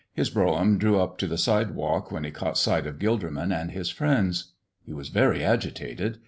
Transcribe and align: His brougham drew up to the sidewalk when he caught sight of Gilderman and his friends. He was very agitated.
His 0.13 0.31
brougham 0.31 0.79
drew 0.79 0.99
up 0.99 1.19
to 1.19 1.27
the 1.27 1.37
sidewalk 1.37 2.11
when 2.11 2.23
he 2.23 2.31
caught 2.31 2.57
sight 2.57 2.87
of 2.87 2.97
Gilderman 2.97 3.51
and 3.53 3.69
his 3.69 3.91
friends. 3.91 4.53
He 4.83 4.93
was 4.93 5.09
very 5.09 5.43
agitated. 5.45 6.17